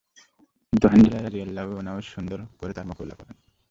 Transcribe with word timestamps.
কিন্তু 0.73 0.85
হানজালা 0.87 1.19
রাযিয়াল্লাহু 1.21 1.71
আনহু 1.73 1.95
অত্যন্ত 1.95 2.13
সুন্দর 2.13 2.39
করে 2.59 2.71
তার 2.73 2.85
মোকাবিলা 2.85 3.15
করেন। 3.15 3.35